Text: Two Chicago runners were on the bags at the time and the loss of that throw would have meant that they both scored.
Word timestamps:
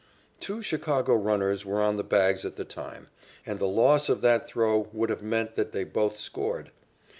Two 0.39 0.63
Chicago 0.63 1.13
runners 1.13 1.63
were 1.63 1.79
on 1.79 1.95
the 1.95 2.03
bags 2.03 2.43
at 2.43 2.55
the 2.55 2.65
time 2.65 3.09
and 3.45 3.59
the 3.59 3.67
loss 3.67 4.09
of 4.09 4.21
that 4.21 4.47
throw 4.47 4.89
would 4.91 5.11
have 5.11 5.21
meant 5.21 5.53
that 5.53 5.73
they 5.73 5.83
both 5.83 6.17
scored. 6.17 6.71